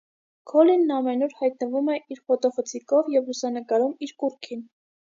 Քոլինն 0.51 0.93
ամենուր 0.95 1.35
հայտնվում 1.43 1.93
է 1.97 1.99
իր 2.17 2.23
ֆոտոխցիկով 2.23 3.15
և 3.19 3.31
լուսանկարում 3.31 3.97
իր 4.09 4.19
կուռքին։ 4.25 4.69